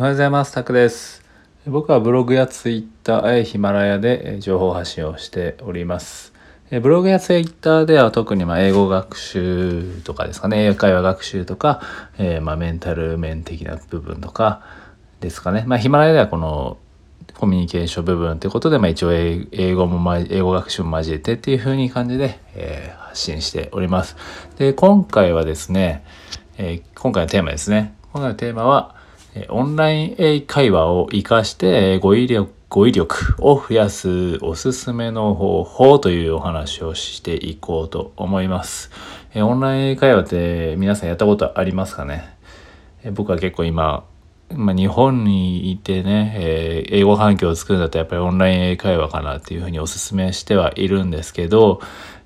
[0.00, 0.52] おはようございます。
[0.52, 1.22] タクです。
[1.66, 6.32] 僕はブログやツイッター、ヒマラヤで情報発信をしております。
[6.70, 11.82] ブログやツイッターでは特にま英語学習とかですかね、英会話学習とか、
[12.16, 14.62] えーまメンタル面的な部分とか
[15.20, 15.64] ですかね。
[15.66, 16.78] まあヒマラヤではこの
[17.34, 24.16] コミュニケーション部分ということで、まあ一応英語も、英語学習も交えてっていう風に感じで、えー発信しております。
[24.56, 26.06] で、今回はですね、
[26.56, 27.94] えー今回のテーマですね。
[28.14, 28.98] 今回のテーマは、
[29.48, 38.90] オンライン英会話を活かして語彙力語彙力を増やすおすすめの方法というお話をしていこうと思います。
[39.34, 42.36] オンライン英会話って皆さんやったことありますかね？
[43.12, 44.04] 僕は結構今、
[44.54, 51.80] まあ、日本にいてね、えー英語環境を作るんだったらやっぱりオンライン英会話かなっていうふうにお勧めしてはいるんですけど、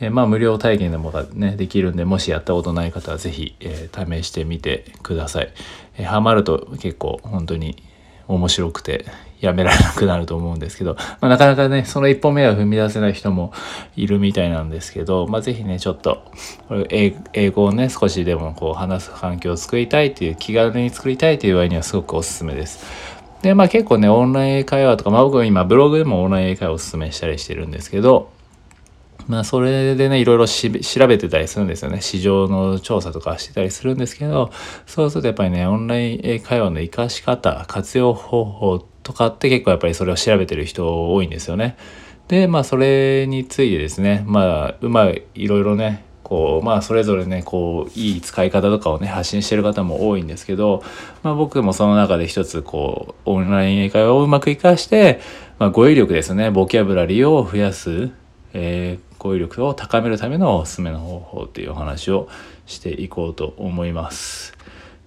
[0.00, 5.52] えーまあ無料体験でもがね、できるんで、もしやったことない方はぜひ、えー試してみてください。
[5.98, 7.82] えーハマると結構本当に
[8.28, 9.06] 面白くて
[9.40, 13.52] やめられなくなると思うんですけど、まあ、なかなかね、その一歩目は踏み出せない人も
[13.96, 16.22] いるみたいなんですけど、まあ、ぜひね、ちょっと、
[16.90, 22.84] 英語をね、少しでもこう話す環境を作りたいっていう、気軽に作りたいという場合にはすごくおすすめです。
[23.42, 28.30] で、まあ結構ね、オンライン英会話とか、まあ僕は今ブログでもオンライン英会話をおすすめしたりしてるんですけど、
[29.30, 32.00] まあそれでね、いろいろし調べてたりするんですよね。
[32.00, 34.50] 市場の調査とかしてたりするんですけど、
[34.86, 41.76] そうするとやっぱりね、オンライン会話の活かし方、活用方法とかって結構やっぱりそれを調べてる人多いんですよね。
[42.26, 50.82] で、まあそれについてですね、まあうまい、いろいろね、こうまあそれぞれねこういい使い方とかをね発信してる方も多いんですけど、
[51.24, 55.20] まあ、僕もその中で一つこうオンライン英会話をうまく活かして、
[55.58, 58.10] まあ、語彙力ですねボキャブラリーを増やす、
[58.52, 62.28] えー語彙力を高めるためのおすすめの方法っていうお話を
[62.66, 64.54] していこうと思います。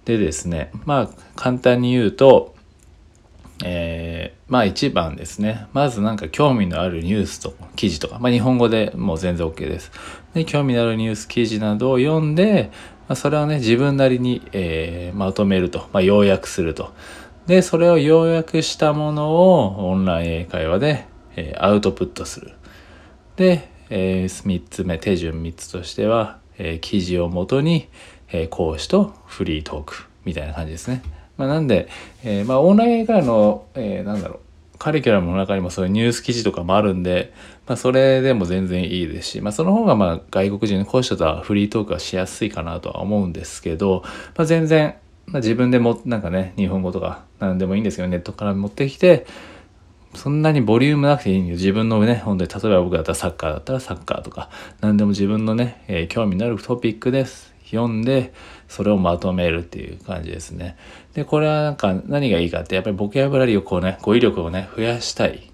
[0.06, 2.54] でですねまあ簡単に言うと
[3.64, 5.66] えーまあ一番ですね。
[5.72, 9.90] まずなんか興味のあるニュースと記事とか、まあ日本語でもう全然 OK です。
[10.34, 12.70] で、興味のあるニュース記事などを読んで、
[13.08, 16.92] まあ、それをね、自分なりに、えーまとめると、まあ要約すると。
[17.46, 22.52] で、それを要約したものをオンライン英会話で、えーアウトプットする。
[23.36, 27.88] で、え3つ目、手順3つとしては、えー記事をもとに、
[28.28, 31.02] えー講師とフリートークみたいな感じですね。
[31.36, 31.88] まあ、なんで、
[32.22, 37.32] えーまあ、オンライン英会話の、えーなんだろう、カリキュラムの中にもそういうニュース記事とかもあるんで、
[37.66, 44.02] まあ、それでも全然いいですし、まあ、その方がまあ外国人の講師とはフリートークがしやすいかなとは思うんですけど、
[44.36, 44.96] まあ、全然、
[45.26, 49.26] まあ、自分でもなんかね日本語とか何でもいいんですけどネットから持ってきて
[50.14, 57.54] そんなにボリュームなくていいんで自分のね、本当に、例えば僕だったらサッカーだったらサッカーとか、何でも自分のね、えー興味のあるトピックです。
[57.64, 58.32] 読んで、
[58.68, 60.76] それをまとめるっていう感じですね。
[61.14, 65.53] で、これはなんか何がいいかって、やっぱりボキャブラリーをこうね、語彙力をね、増やしたい。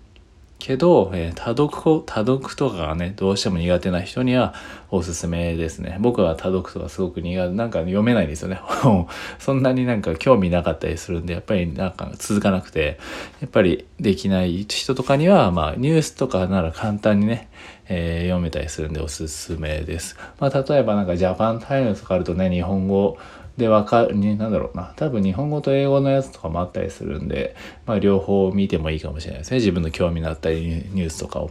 [0.60, 4.54] けど、えー多読を、多読とかがね、どうしても苦手な人には
[4.90, 5.96] おすすめですね。
[6.00, 8.60] 僕は多読とかすごく苦手、なんか読めないんですよね。
[9.40, 12.98] そんなになんか興味なかったりするんで、やっぱりなんか続かなくて、
[13.40, 17.48] やっぱりできない人とかには、まあニュースとかなら簡単にね、
[17.88, 20.16] えー読めたりするんでおすすめです。
[20.38, 23.16] まあ例えばなんかジャパンタイムとかあるとね、日本語
[23.60, 24.92] でわかる、になんだろうな。
[24.96, 27.54] 多分日本語と英語のやつとかもあったりするんで、
[27.86, 29.58] まあ両方見てもいいかもしれないですね。
[29.58, 31.50] 自分の興味のあったりニュースとかを。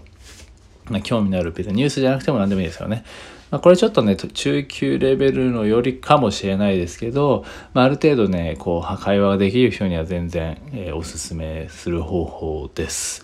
[0.90, 3.04] まあ、興味のある別にニュースじゃなくても何でもいいですよね。
[3.52, 13.24] まあ、これちょっとね、中級レベルのよりかもしれないですけど、まあ、ある程度ね、こう、会話ができる人には全然、えーおすすめする方法です。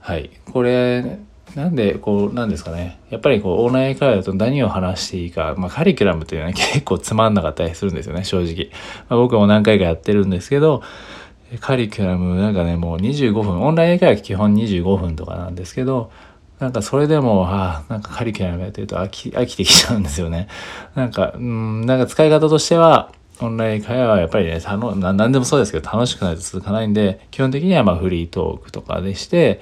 [0.00, 0.30] はい。
[0.52, 1.18] これ、
[1.54, 3.00] なんで、こう、なんですかね。
[3.10, 8.70] やっぱりこう、オンライン会話だと何を話していいか、まあ、カリキュラムっていうのは結構つまんなかったりするんですよね、正直。
[9.08, 10.82] まあ、僕も何回かやってるんですけど、
[11.60, 16.12] カリキュラムなんかね、もう25分、オンライン会話基本25分とかなんですけど、
[16.60, 20.46] なんかそれでも、ああ、なんかカリキュラムやってると飽き、飽きてきちゃうんですよね。
[20.94, 23.10] なんか、うん、なんか使い方としては、
[23.42, 29.60] オンライン会話はやっぱりね、たのな何でもそうですけど楽しくないと続かないんで、基本的にはまあフリートークとかでして、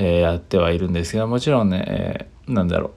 [0.00, 2.90] えーやってはいるんですけど、もちろんね、えーなんだろう。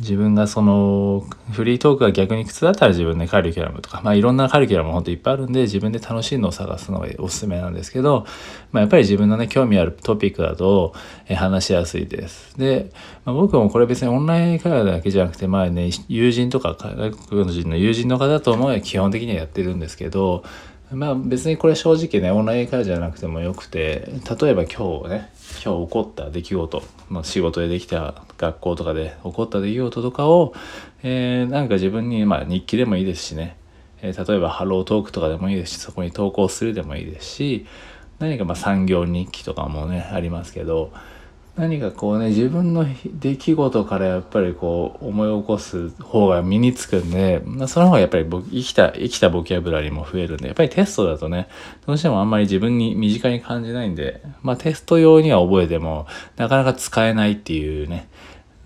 [0.00, 8.26] 自分がそのフリートークが逆に苦痛だったら自分でカリキュラムとか、まあいろんなカリキュラム本当いっぱいあるんで自分で楽しいのを探すのがおすすめなんですけど、
[8.72, 10.94] まあやっぱり自分のね、興味あるトピックだと、
[11.28, 12.58] え話しやすいです。
[12.58, 12.92] で、
[13.24, 20.44] まあ、僕もこれ別にオンライン会話だけじゃなくて、まあね、友人とか外国人の友人の方とも基本的にはやってるんですけど、
[20.92, 24.08] まあ別にこれ正直ね、オンライン会話じゃなくてもよくて、
[24.40, 25.30] 例えば今日ね、
[25.64, 30.54] 今日起こった出来事、まあ、仕事でできた学校とかで起こった出来事とかを、
[31.02, 33.56] えーなんか自分に、まあ日記でもいいですしね、
[34.02, 37.66] えー、例えばハロートークとかでもいいですしそこに投稿するでもいいですし
[38.18, 40.92] 何かまあ産業日記とかもねありますけど
[41.56, 51.48] 何かこうね自分の出来事からやっぱりこう思い起こす方が身につくんで、まあ、その方がやっぱり生きた生きたボキャブラリーも増えるんでやっぱりテストだとね
[51.86, 56.06] どうしてもあんまり自分に身近に感じないんでまあテスト用には覚えても
[56.36, 58.08] なかなか使えないっていうね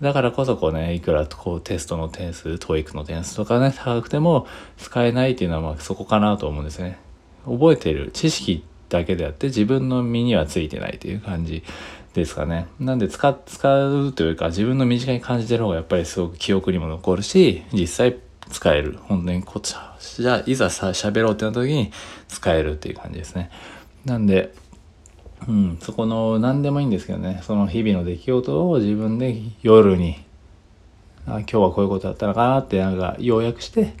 [0.01, 4.47] だからこそこうね、いくらこうテストの点数、ト e イクの点数とかね、高くても
[4.77, 6.97] 使えないっていうのはまあそこかなと思うんですね。
[7.45, 11.63] 覚えてる知識だけであって自分の身にはついてないという感じ
[12.13, 12.67] ですかね。
[12.79, 18.17] なんで使使うというか自分の身近に感じてる方がやっぱりすごく記憶にも残るし、実際
[18.49, 18.97] 使える。
[19.03, 19.75] 本当にこっち
[20.17, 21.91] じゃあいざさ喋ろうってなった時に
[22.27, 23.49] 使えるっていう感じですね。
[24.05, 24.53] なんで、
[25.47, 30.23] うん、そこの何でもいいんですけどね、その日々の出来事を自分で夜に、
[31.25, 33.93] あ今日はこういうことだったのかなってなんか要約して、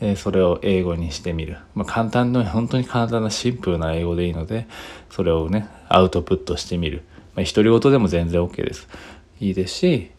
[0.00, 1.58] え、それを英語にしてみる。
[1.74, 4.68] まあ、簡単な、本当に簡単なシンプルな英語でいいので、
[5.10, 7.02] それをね、アウトプットしてみる。
[7.38, 8.88] まあ、独り言でも全然 OK です。
[9.38, 10.10] いいですし、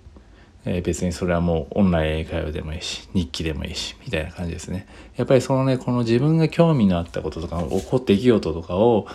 [0.63, 4.87] えー、別にそれはもうオンライン英会話でもいいし、日記でもいいし、みたいな感じですね。
[5.17, 9.05] やっぱりそのね、この自分が興味のあったこととか、起こった出来事とかを、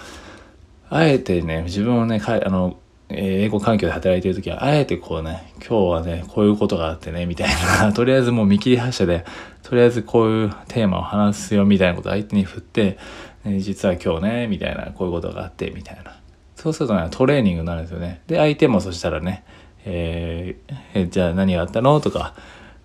[0.90, 2.76] あえてね、自分をね、かあの、
[3.08, 7.48] 英語環境で働いてる時は、あえてこうね、今日はね、こういうことがあってね、みたい
[7.80, 9.24] な、 とりあえずもう見切り発車で、
[9.62, 12.98] とりあえずこういうテーマを話すよ、みたいなことを相手に振って、
[13.46, 16.18] え実は今日ね、みたいな、こういうことがあって、みたいな。
[16.64, 18.22] そうするとね、トレーニングになるんですよね。
[18.26, 19.44] で、相手もそしたらね、
[19.84, 22.00] えー、えじゃあ何があったの？
[22.00, 22.34] とか、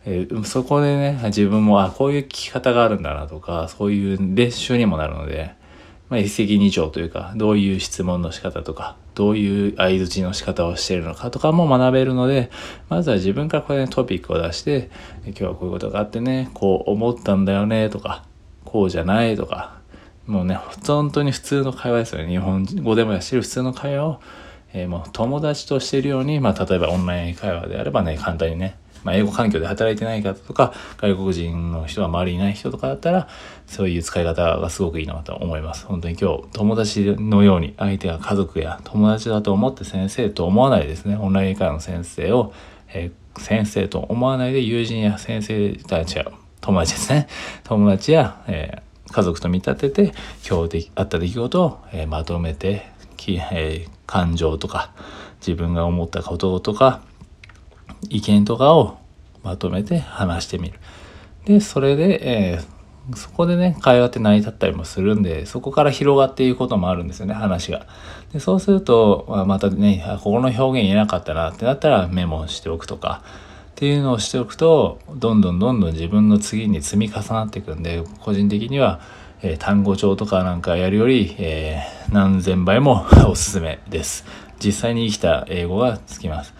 [0.05, 5.53] えー、そこでね、自分も、あ、こういう聞き方があるんだなとか、そういう練習にもなるので、
[6.09, 12.51] まあ、一石二鳥というか、どういう質問の仕方とか、どういう相づちの仕方をしているのかとかも学べるので、
[12.89, 14.89] まずは自分からこれね、トピックを出して、
[15.23, 18.25] 今日はこういうことがあってね、こう思ったんだよねとか、
[18.65, 19.78] こうじゃないとか、
[20.29, 22.29] もうね、本当に普通の会話ですよね。
[22.29, 24.21] 日本語でもやしてる普通の会話を、
[24.73, 33.27] えー、もう友達としてるように、まあ、例えばオンライン会話であればね、簡単にね、まあ、英語環境で働いてない方とか、外国人の人が周りにいない人とかだったら、
[33.65, 35.87] そういう使い方がすごくいいなと思います。
[35.87, 41.15] 本当に今日、友達のように、相手が家族や友達だと思って先生と思わないですね。
[41.15, 42.53] オンライン会話の先生を、
[42.93, 46.25] えー、先生と思わないで友人や先生たちや、
[46.61, 47.27] 友達ですね。
[47.63, 50.13] 友達や、えー、家族と見立てて、
[50.47, 54.91] 今日であった出来事を、えー、まとめて、きえー、感情とか、
[55.39, 57.01] 自分が思ったこととか、
[58.09, 58.97] 意見とかを
[59.43, 60.79] まとめて話してみる。
[61.45, 62.19] で、それで、
[62.53, 67.87] えー、そこでね、会話って成り立ったりもするんで、そこから広がっていくこともあるんですよね、話が。
[68.31, 73.23] で、そうすると、まあ、またね、ここの表現言えなかったなってなったらメモしておくとか、
[73.79, 78.99] っていうのをしておくと、どんどんどんどん自分の次に積み重なっていくんで、個人的には、
[79.41, 84.25] えー、単語帳とかなんかやるより、えー、何千倍も おすすめです。
[84.61, 86.53] 実際に生きた英語がつきます。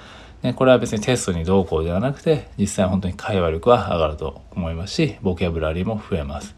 [0.44, 6.56] ね、これは別にテストにどうこうではなくて、実際本当に会話力は上がると思いますし、ボキャブラリーも増えます。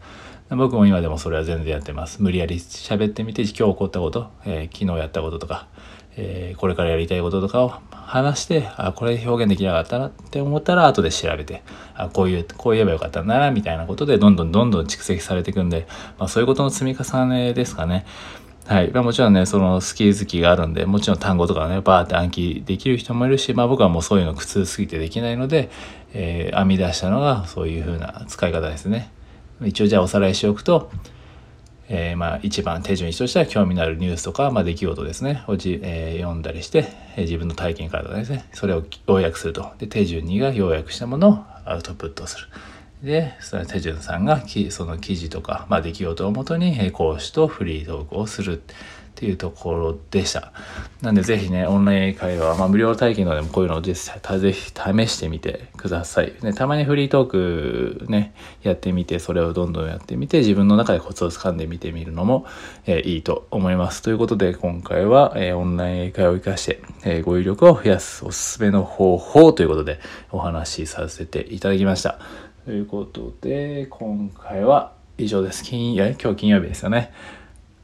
[0.48, 2.22] 僕も今でもそれは全然やってます。
[2.22, 5.66] 無理やり喋ってみて、今日起こったこと、えー、昨日やったこととか、
[6.16, 7.72] えー、これからやりたいこととかを
[8.12, 11.62] 話して、あ、これ表現できなかったなって思ったら後で調べて、
[11.94, 15.86] あ、こういう、こう言えばよかったな、みたいなことでどんどんどんどん蓄積されていくんで、
[16.18, 18.04] まあそういうことの積み重ねですかね。
[18.66, 18.90] はい。
[18.92, 25.70] まあ、もちろんね、その好き好きがあるんで、もちろん単語とかね、バーって暗記できる人もいるし、まあ僕はもうそういうの苦痛すぎてできないので、
[26.12, 29.10] えー、編み出したのがそういう風な使い方ですね。
[29.64, 30.90] 一応じゃあおさらいしておくと、
[31.94, 35.44] えー、まあ一番手順1としては興味のあるニュースとか、まあ、出来事ですね。
[35.46, 38.46] をじ、えー、読んだりして、え、自分の体験からですね。
[38.52, 39.72] それを要約すると。
[39.78, 42.46] で手順2が要約したものをアウトプットする。
[43.02, 50.52] で、その手順さんがその記事とか、まあ、出来事をもとに講師とフリートークをするっていうところでした。
[51.00, 54.72] なんでぜひね、オンライン会話、まあ、無料体験のでもこういうのを実際ぜひ試
[55.06, 56.32] してみてください。
[56.42, 62.46] ね、たまにフリートークね、やってみて、それをどんどんやってみて、自分の中でコツをつかんでみてみるのも、
[62.86, 64.02] えー、いいと思います。
[64.02, 69.98] ということで、今回は、えー、オンライン英会話を活かして、えー、語彙力を増やすおすすめの方法ということで
[70.30, 72.20] お話しさせていただきました。
[72.64, 75.64] ということで、今回は以上です。
[75.64, 77.12] 金、や、今日金曜日ですよね。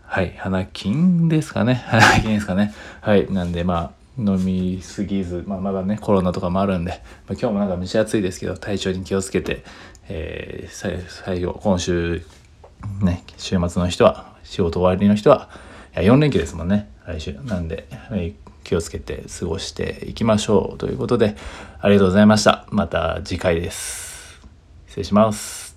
[0.05, 0.37] はい。
[0.39, 1.83] 花金ですかね。
[1.91, 2.73] 花金ですかね。
[3.01, 3.29] はい。
[3.29, 7.01] なんで、まあ、飲みすぎず、まあ、まだね、コロナとかもあるんで、まあ、
[7.33, 9.65] 今日もなんか蒸し暑いですけど、体調に気をつけて、
[10.09, 12.23] えー、最後、今週、
[13.03, 15.49] ね、週末の人は、仕事終わりの人は、
[15.97, 17.37] い4連休ですもんね、来週。
[17.45, 17.89] なんで、
[18.63, 21.35] 気をつけて過ごしていきましょうということで、
[21.81, 22.65] ありがとうございました。
[22.71, 24.08] また次回です。
[24.89, 25.68] 失礼します。